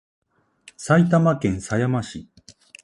[0.77, 2.27] 埼玉県狭山市